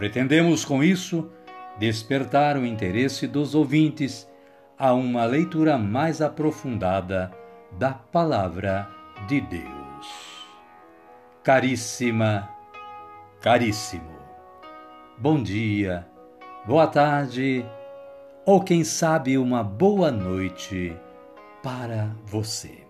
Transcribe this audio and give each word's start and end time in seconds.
Pretendemos 0.00 0.64
com 0.64 0.82
isso 0.82 1.30
despertar 1.78 2.56
o 2.56 2.64
interesse 2.64 3.26
dos 3.26 3.54
ouvintes 3.54 4.26
a 4.78 4.94
uma 4.94 5.26
leitura 5.26 5.76
mais 5.76 6.22
aprofundada 6.22 7.30
da 7.72 7.92
Palavra 7.92 8.88
de 9.28 9.42
Deus. 9.42 10.46
Caríssima, 11.44 12.48
caríssimo, 13.42 14.16
bom 15.18 15.42
dia, 15.42 16.08
boa 16.66 16.86
tarde 16.86 17.62
ou 18.46 18.64
quem 18.64 18.82
sabe 18.82 19.36
uma 19.36 19.62
boa 19.62 20.10
noite 20.10 20.96
para 21.62 22.08
você. 22.24 22.86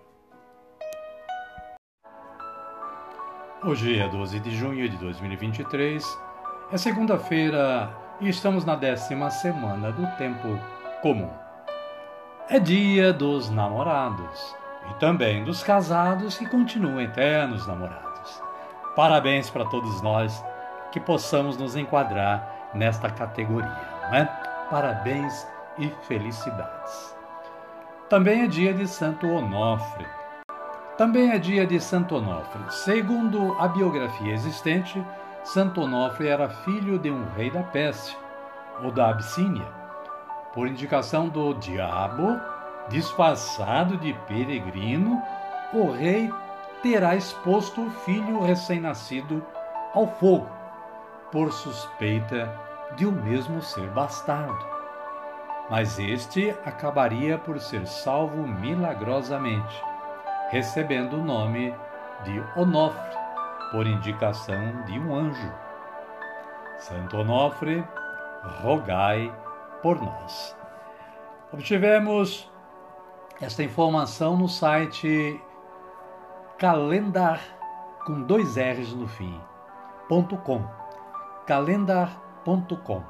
Hoje 3.65 3.99
é 3.99 4.07
12 4.07 4.39
de 4.39 4.55
junho 4.55 4.87
de 4.87 4.95
2023, 4.95 6.30
é 6.71 6.77
segunda-feira 6.77 7.89
e 8.19 8.29
estamos 8.29 8.63
na 8.63 8.75
décima 8.75 9.29
semana 9.29 9.91
do 9.91 10.07
tempo 10.17 10.59
comum. 11.01 11.29
É 12.49 12.59
dia 12.59 13.11
dos 13.11 13.49
namorados 13.49 14.55
e 14.89 14.93
também 14.99 15.43
dos 15.43 15.63
casados 15.63 16.37
que 16.37 16.47
continuam 16.47 17.01
eternos 17.01 17.67
namorados. 17.67 18.41
Parabéns 18.95 19.49
para 19.49 19.65
todos 19.65 20.01
nós 20.01 20.43
que 20.91 20.99
possamos 20.99 21.57
nos 21.57 21.75
enquadrar 21.75 22.71
nesta 22.73 23.09
categoria, 23.09 23.77
não 24.09 24.17
é? 24.17 24.25
Parabéns 24.69 25.47
e 25.77 25.89
felicidades. 26.07 27.15
Também 28.09 28.43
é 28.43 28.47
dia 28.47 28.73
de 28.73 28.87
Santo 28.87 29.27
Onofre 29.27 30.05
também 31.01 31.31
é 31.31 31.39
dia 31.39 31.65
de 31.65 31.79
Santo 31.79 32.15
Onofre. 32.15 32.61
Segundo 32.69 33.55
a 33.57 33.67
biografia 33.67 34.33
existente, 34.33 35.03
Santo 35.43 35.81
Onofre 35.81 36.27
era 36.27 36.49
filho 36.49 36.99
de 36.99 37.09
um 37.09 37.25
rei 37.35 37.49
da 37.49 37.63
Pérsia, 37.63 38.17
ou 38.83 38.91
da 38.91 39.09
Abissínia. 39.09 39.65
Por 40.53 40.67
indicação 40.67 41.29
do 41.29 41.53
diabo, 41.55 42.39
disfarçado 42.89 43.97
de 43.97 44.13
peregrino, 44.27 45.21
o 45.73 45.91
rei 45.91 46.31
terá 46.81 47.15
exposto 47.15 47.85
o 47.85 47.89
filho 47.89 48.41
recém-nascido 48.41 49.45
ao 49.93 50.07
fogo, 50.07 50.49
por 51.31 51.51
suspeita 51.51 52.53
de 52.95 53.05
o 53.05 53.11
mesmo 53.11 53.61
ser 53.61 53.89
bastardo. 53.89 54.65
Mas 55.69 55.97
este 55.99 56.49
acabaria 56.65 57.37
por 57.37 57.59
ser 57.59 57.87
salvo 57.87 58.45
milagrosamente 58.45 59.91
recebendo 60.51 61.13
o 61.13 61.23
nome 61.23 61.73
de 62.25 62.43
Onofre, 62.59 63.17
por 63.71 63.87
indicação 63.87 64.83
de 64.85 64.99
um 64.99 65.15
anjo. 65.15 65.51
Santo 66.77 67.17
Onofre, 67.17 67.83
rogai 68.61 69.33
por 69.81 70.01
nós. 70.01 70.55
Obtivemos 71.51 72.51
esta 73.39 73.63
informação 73.63 74.37
no 74.37 74.47
site 74.47 75.41
calendar 76.57 77.39
com 78.05 78.21
dois 78.21 78.55
R's 78.57 78.93
no 78.93 79.07
fim, 79.07 79.39
ponto 80.07 80.37
.com, 80.37 80.63
calendar.com. 81.45 83.03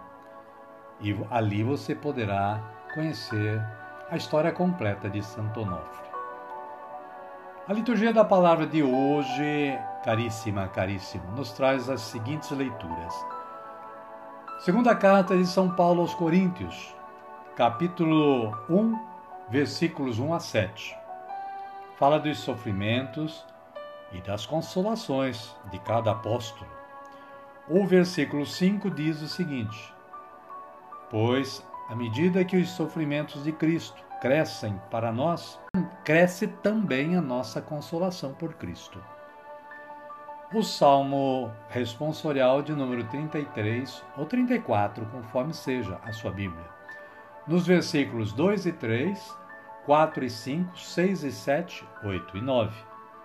E 1.00 1.18
ali 1.32 1.64
você 1.64 1.96
poderá 1.96 2.62
conhecer 2.94 3.62
a 4.10 4.18
história 4.18 4.52
completa 4.52 5.10
de 5.10 5.24
Santo 5.24 5.62
Onofre. 5.62 6.11
A 7.68 7.74
liturgia 7.74 8.12
da 8.12 8.26
palavra 8.26 8.66
de 8.66 8.82
hoje, 8.82 9.80
caríssima, 10.04 10.68
caríssimo, 10.68 11.24
nos 11.34 11.52
traz 11.52 11.92
as 11.92 12.02
seguintes 12.02 12.50
leituras. 12.50 13.14
Segunda 14.62 14.96
carta 14.96 15.38
de 15.38 15.46
São 15.46 15.70
Paulo 15.70 16.02
aos 16.02 16.16
Coríntios, 16.16 16.96
capítulo 17.56 18.58
1, 18.68 19.00
versículos 19.48 20.18
1 20.18 20.34
a 20.34 20.40
7. 20.40 20.98
Fala 21.98 22.20
dos 22.20 22.40
sofrimentos 22.40 23.46
e 24.12 24.20
das 24.22 24.44
consolações 24.44 25.56
de 25.70 25.78
cada 25.78 26.14
apóstolo. 26.14 26.70
O 27.70 27.86
versículo 27.86 28.44
5 28.44 28.90
diz 28.90 29.22
o 29.22 29.28
seguinte: 29.28 29.94
Pois, 31.12 31.64
à 31.88 31.96
medida 31.96 32.44
que 32.44 32.58
os 32.58 32.70
sofrimentos 32.72 33.44
de 33.44 33.52
Cristo 33.52 34.11
crescem 34.22 34.80
para 34.92 35.12
nós, 35.12 35.60
cresce 36.06 36.46
também 36.48 37.18
a 37.18 37.22
nossa 37.22 37.60
consolação 37.60 38.34
por 38.34 38.54
Cristo. 38.54 39.04
O 40.54 40.62
Salmo 40.62 41.52
responsorial 41.70 42.62
de 42.62 42.72
número 42.72 43.04
33 43.06 44.04
ou 44.16 44.28
34, 44.28 45.06
conforme 45.08 45.54
seja 45.56 46.00
a 46.04 46.12
sua 46.14 46.30
Bíblia. 46.30 46.66
Nos 47.48 47.66
versículos 47.66 48.32
2 48.34 48.68
e 48.68 48.74
3, 48.74 49.38
4 49.88 50.24
e 50.24 50.30
5, 50.30 50.78
6 50.78 51.24
e 51.24 51.32
7, 51.32 51.88
8 52.04 52.38
e 52.38 52.42
9, 52.42 52.76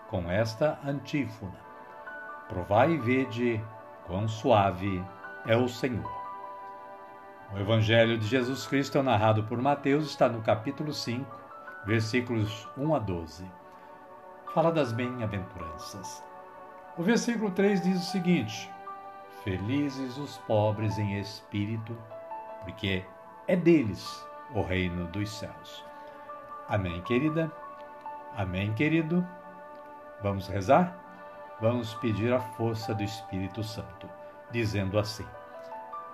com 0.09 0.31
esta 0.31 0.79
antífona: 0.83 1.59
Provai 2.49 2.93
e 2.93 2.99
vede 2.99 3.63
quão 4.07 4.27
suave 4.27 5.05
é 5.47 5.57
o 5.57 5.69
Senhor. 5.69 6.16
O 7.55 7.59
Evangelho 7.59 8.19
de 8.19 8.27
Jesus 8.27 8.67
Cristo, 8.67 9.01
narrado 9.03 9.45
por 9.45 9.61
Mateus, 9.63 10.07
está 10.07 10.29
no 10.29 10.43
capítulo 10.43 10.93
5, 10.93 11.25
versículos 11.87 12.69
1 12.77 12.95
a 12.95 12.99
12. 12.99 13.45
Fala 14.53 14.73
das 14.73 14.93
bem-aventuranças. 14.93 16.23
O 16.97 17.03
versículo 17.05 17.53
3 17.53 17.83
diz 17.83 18.01
o 18.01 18.11
seguinte: 18.11 18.69
Felizes 19.45 20.19
os 20.19 20.39
pobres 20.39 20.99
em 20.99 21.21
espírito, 21.21 21.97
porque 22.65 23.05
é 23.47 23.55
deles 23.55 24.27
o 24.53 24.61
reino 24.63 25.07
dos 25.07 25.31
céus. 25.31 25.85
Amém, 26.69 27.01
querida? 27.03 27.51
Amém, 28.37 28.75
querido? 28.75 29.25
Vamos 30.21 30.49
rezar? 30.49 30.99
Vamos 31.61 31.95
pedir 31.95 32.33
a 32.33 32.41
força 32.41 32.93
do 32.93 33.05
Espírito 33.05 33.63
Santo, 33.63 34.09
dizendo 34.51 34.99
assim: 34.99 35.25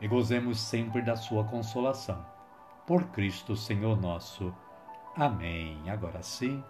e 0.00 0.08
gozemos 0.08 0.60
sempre 0.60 1.02
da 1.02 1.16
sua 1.16 1.44
consolação. 1.44 2.24
Por 2.86 3.04
Cristo 3.08 3.56
Senhor 3.56 4.00
nosso. 4.00 4.54
Amém. 5.16 5.90
Agora 5.90 6.22
sim, 6.22 6.62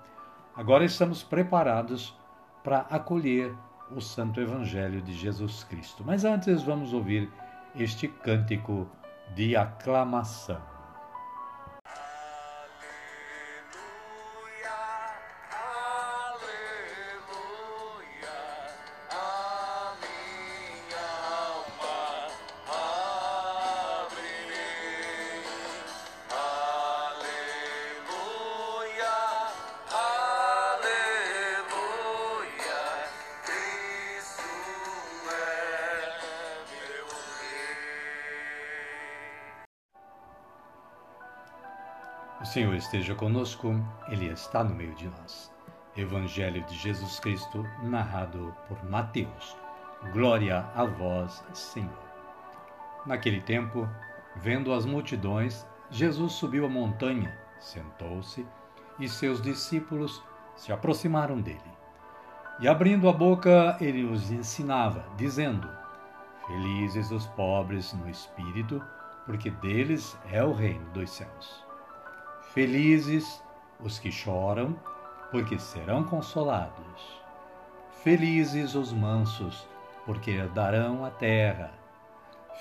agora 0.57 0.85
estamos 0.85 1.23
preparados 1.23 2.17
para 2.65 2.81
acolher 2.91 3.55
o 3.91 4.01
Santo 4.01 4.41
Evangelho 4.41 5.01
de 5.01 5.13
Jesus 5.13 5.65
Cristo. 5.65 6.03
Mas 6.05 6.25
antes 6.25 6.63
vamos 6.63 6.93
ouvir 6.93 7.31
este 7.75 8.09
cântico 8.09 8.89
de 9.35 9.57
aclamação. 9.57 10.78
Senhor 42.53 42.75
esteja 42.75 43.15
conosco, 43.15 43.79
Ele 44.09 44.27
está 44.29 44.65
no 44.65 44.75
meio 44.75 44.95
de 44.95 45.07
nós. 45.07 45.53
Evangelho 45.95 46.65
de 46.65 46.75
Jesus 46.77 47.21
Cristo, 47.21 47.63
narrado 47.83 48.57
por 48.67 48.83
Mateus. 48.89 49.55
Glória 50.15 50.65
a 50.75 50.87
vós, 50.87 51.45
Senhor. 51.53 52.09
Naquele 53.05 53.43
tempo, 53.43 53.87
vendo 54.37 54.73
as 54.73 54.87
multidões, 54.87 55.67
Jesus 55.91 56.33
subiu 56.33 56.65
a 56.65 56.71
montanha, 56.71 57.39
sentou-se 57.61 58.47
e 58.99 59.07
seus 59.07 59.43
discípulos 59.43 60.25
se 60.57 60.73
aproximaram 60.73 61.39
dele. 61.43 61.61
E 62.61 62.67
abrindo 62.67 63.11
a 63.11 63.13
boca, 63.13 63.77
ele 63.79 64.05
os 64.05 64.31
ensinava, 64.31 65.05
dizendo: 65.19 65.69
Felizes 66.47 67.11
os 67.11 67.27
pobres 67.27 67.93
no 67.93 68.09
espírito, 68.09 68.83
porque 69.27 69.51
deles 69.51 70.17
é 70.33 70.43
o 70.43 70.55
reino 70.55 70.89
dos 70.93 71.11
céus. 71.11 71.68
Felizes 72.55 73.43
os 73.79 73.99
que 73.99 74.11
choram, 74.11 74.75
porque 75.31 75.59
serão 75.59 76.03
consolados. 76.03 77.23
Felizes 78.03 78.75
os 78.75 78.91
mansos, 78.91 79.69
porque 80.07 80.31
herdarão 80.31 81.05
a 81.05 81.11
terra. 81.11 81.71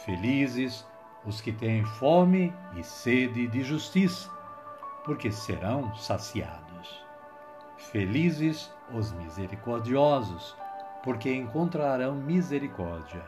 Felizes 0.03 0.85
os 1.25 1.39
que 1.39 1.53
têm 1.53 1.85
fome 1.85 2.53
e 2.75 2.83
sede 2.83 3.47
de 3.47 3.63
justiça, 3.63 4.29
porque 5.05 5.31
serão 5.31 5.95
saciados. 5.95 7.01
Felizes 7.77 8.69
os 8.93 9.13
misericordiosos, 9.13 10.53
porque 11.01 11.33
encontrarão 11.33 12.13
misericórdia. 12.13 13.23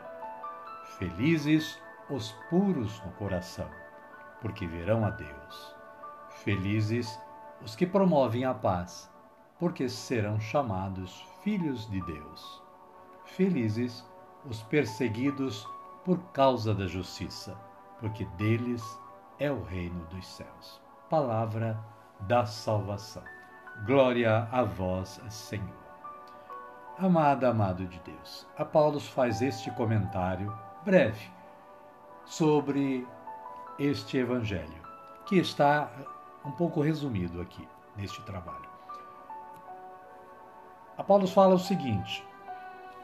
Felizes 0.98 1.80
os 2.10 2.32
puros 2.50 3.00
no 3.02 3.12
coração, 3.12 3.68
porque 4.42 4.66
verão 4.66 5.06
a 5.06 5.10
Deus. 5.10 5.79
Felizes 6.44 7.20
os 7.62 7.76
que 7.76 7.86
promovem 7.86 8.46
a 8.46 8.54
paz, 8.54 9.10
porque 9.58 9.90
serão 9.90 10.40
chamados 10.40 11.20
filhos 11.42 11.88
de 11.90 12.00
Deus. 12.00 12.62
Felizes 13.26 14.02
os 14.46 14.62
perseguidos 14.62 15.68
por 16.02 16.18
causa 16.32 16.74
da 16.74 16.86
justiça, 16.86 17.54
porque 17.98 18.24
deles 18.38 18.82
é 19.38 19.52
o 19.52 19.62
reino 19.62 20.02
dos 20.06 20.26
céus. 20.26 20.80
Palavra 21.10 21.78
da 22.20 22.46
salvação. 22.46 23.22
Glória 23.84 24.48
a 24.50 24.62
vós, 24.62 25.20
Senhor. 25.28 25.68
Amada, 26.98 27.50
amado 27.50 27.84
de 27.84 28.00
Deus, 28.00 28.46
a 28.56 28.64
Paulo 28.64 28.98
faz 28.98 29.42
este 29.42 29.70
comentário 29.72 30.50
breve 30.86 31.30
sobre 32.24 33.06
este 33.78 34.16
evangelho, 34.16 34.82
que 35.26 35.36
está 35.36 35.90
um 36.44 36.50
pouco 36.50 36.80
resumido 36.80 37.40
aqui 37.40 37.66
neste 37.96 38.20
trabalho. 38.22 38.68
Apolo 40.96 41.26
fala 41.26 41.54
o 41.54 41.58
seguinte: 41.58 42.26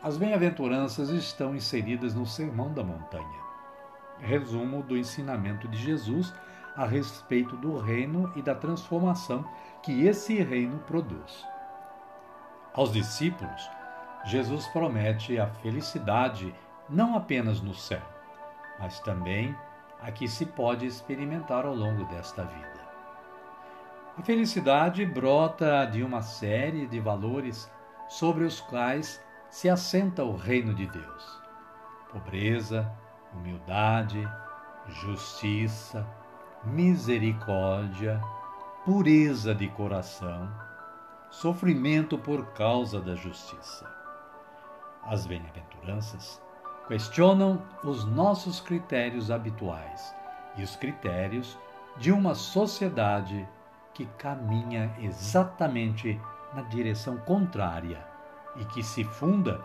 as 0.03 0.17
bem-aventuranças 0.17 1.09
estão 1.09 1.55
inseridas 1.55 2.15
no 2.15 2.27
Sermão 2.27 2.73
da 2.73 2.85
Montanha, 2.85 3.41
resumo 4.19 4.83
do 4.83 4.97
ensinamento 4.97 5.67
de 5.69 5.79
Jesus 5.79 6.33
a 6.77 6.85
respeito 6.85 7.57
do 7.57 7.79
reino 7.79 8.31
e 8.37 8.43
da 8.43 8.55
transformação 8.55 9.45
que 9.83 10.07
esse 10.07 10.43
reino 10.43 10.79
produz. 10.81 11.45
Aos 12.75 12.93
discípulos, 12.93 13.71
Jesus 14.27 14.67
promete 14.69 15.39
a 15.39 15.47
felicidade 15.47 16.55
não 16.89 17.17
apenas 17.17 17.61
no 17.61 17.75
céu, 17.75 18.03
mas 18.79 19.01
também 19.01 19.57
a 20.03 20.13
que 20.13 20.29
se 20.29 20.45
pode 20.45 20.85
experimentar 20.85 21.65
ao 21.65 21.75
longo 21.75 22.05
desta 22.05 22.45
vida. 22.45 22.86
A 24.19 24.23
felicidade 24.23 25.05
brota 25.05 25.85
de 25.85 26.03
uma 26.03 26.23
série 26.23 26.87
de 26.87 26.99
valores 26.99 27.71
sobre 28.09 28.45
os 28.45 28.63
quais 28.63 29.23
se 29.51 29.69
assenta 29.69 30.25
o 30.25 30.35
reino 30.35 30.73
de 30.75 30.87
Deus: 30.87 31.43
pobreza, 32.11 32.91
humildade, 33.35 34.27
justiça, 34.89 36.07
misericórdia, 36.65 38.19
pureza 38.87 39.55
de 39.55 39.69
coração, 39.69 40.51
sofrimento 41.29 42.17
por 42.17 42.55
causa 42.55 42.99
da 42.99 43.15
justiça. 43.15 43.87
As 45.03 45.27
bem-aventuranças 45.27 46.41
questionam 46.89 47.63
os 47.85 48.07
nossos 48.07 48.61
critérios 48.61 49.31
habituais 49.31 50.15
e 50.57 50.63
os 50.63 50.75
critérios 50.75 51.59
de 51.99 52.11
uma 52.11 52.35
sociedade 52.35 53.47
que 53.97 54.05
caminha 54.19 54.95
exatamente 54.99 56.21
na 56.53 56.61
direção 56.61 57.17
contrária 57.17 58.07
e 58.57 58.65
que 58.67 58.83
se 58.83 59.03
funda 59.03 59.65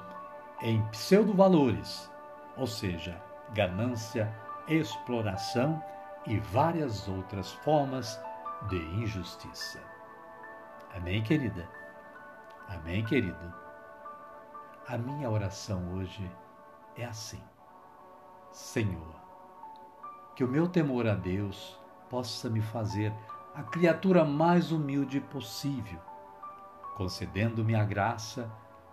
em 0.62 0.82
pseudo-valores, 0.88 2.10
ou 2.56 2.66
seja, 2.66 3.22
ganância, 3.54 4.34
exploração 4.70 5.84
e 6.26 6.40
várias 6.40 7.10
outras 7.10 7.52
formas 7.52 8.18
de 8.70 8.78
injustiça. 9.04 9.82
Amém, 10.96 11.22
querida? 11.22 11.68
Amém, 12.70 13.04
querido? 13.04 13.54
A 14.88 14.98
minha 14.98 15.30
oração 15.30 15.94
hoje 15.96 16.32
é 16.96 17.04
assim: 17.04 17.44
Senhor, 18.50 19.14
que 20.38 20.44
o 20.46 20.48
meu 20.48 20.70
temor 20.70 21.06
a 21.06 21.16
Deus 21.16 21.78
possa 22.10 22.50
me 22.50 22.62
fazer 22.62 23.12
a 23.54 23.64
criatura 23.64 24.24
mais 24.24 24.72
humilde 24.72 25.20
possível, 25.20 26.00
concedendo-me 26.96 27.76
a 27.76 27.84
graça 27.84 28.50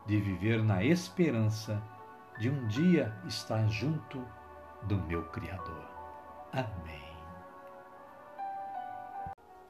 de 0.06 0.18
viver 0.18 0.62
na 0.64 0.82
esperança 0.82 1.80
de 2.38 2.50
um 2.50 2.66
dia 2.66 3.14
estar 3.26 3.68
junto 3.68 4.20
do 4.82 4.96
meu 4.96 5.24
Criador. 5.24 5.86
Amém. 6.52 7.08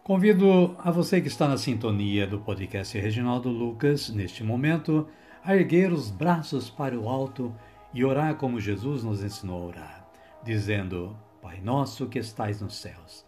Convido 0.02 0.75
a 0.79 0.90
você 0.90 1.20
que 1.20 1.29
está 1.29 1.46
na 1.46 1.58
sintonia 1.58 2.26
do 2.26 2.38
podcast 2.38 2.99
Reginaldo 2.99 3.50
Lucas, 3.50 4.08
neste 4.08 4.43
momento, 4.43 5.06
a 5.44 5.55
erguer 5.55 5.93
os 5.93 6.11
braços 6.11 6.71
para 6.71 6.99
o 6.99 7.09
alto 7.09 7.54
e 7.92 8.04
orar 8.04 8.37
como 8.37 8.59
Jesus 8.59 9.04
nos 9.04 9.23
ensinou 9.23 9.64
a 9.64 9.66
orar, 9.66 10.09
dizendo: 10.42 11.14
Pai 11.42 11.61
nosso 11.61 12.07
que 12.07 12.18
estais 12.18 12.62
nos 12.62 12.76
céus 12.76 13.27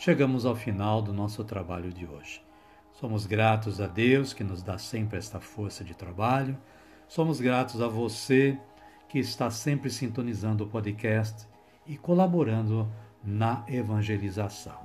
chegamos 0.00 0.46
ao 0.46 0.56
final 0.56 1.02
do 1.02 1.12
nosso 1.12 1.44
trabalho 1.44 1.92
de 1.92 2.06
hoje. 2.06 2.42
Somos 2.90 3.26
gratos 3.26 3.82
a 3.82 3.86
Deus 3.86 4.32
que 4.32 4.42
nos 4.42 4.62
dá 4.62 4.78
sempre 4.78 5.18
esta 5.18 5.38
força 5.38 5.84
de 5.84 5.94
trabalho. 5.94 6.56
Somos 7.06 7.38
gratos 7.38 7.82
a 7.82 7.86
você 7.86 8.58
que 9.10 9.18
está 9.18 9.50
sempre 9.50 9.90
sintonizando 9.90 10.64
o 10.64 10.66
podcast 10.66 11.46
e 11.86 11.98
colaborando 11.98 12.90
na 13.22 13.62
evangelização. 13.68 14.80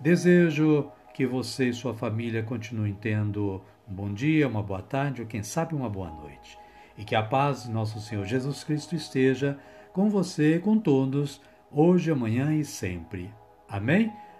Desejo 0.00 0.90
que 1.12 1.26
você 1.26 1.68
e 1.68 1.74
sua 1.74 1.92
família 1.92 2.42
continuem 2.42 2.94
tendo 2.94 3.62
um 3.86 3.92
bom 3.92 4.10
dia, 4.10 4.48
uma 4.48 4.62
boa 4.62 4.80
tarde 4.80 5.20
ou 5.20 5.28
quem 5.28 5.42
sabe 5.42 5.74
uma 5.74 5.90
boa 5.90 6.08
noite. 6.08 6.58
E 6.96 7.04
que 7.04 7.14
a 7.14 7.22
paz 7.22 7.64
de 7.64 7.70
nosso 7.70 8.00
Senhor 8.00 8.24
Jesus 8.24 8.64
Cristo 8.64 8.96
esteja 8.96 9.58
com 9.92 10.08
você, 10.08 10.58
com 10.58 10.78
todos, 10.78 11.42
hoje, 11.70 12.10
amanhã 12.10 12.54
e 12.54 12.64
sempre. 12.64 13.30
Amém? 13.68 14.10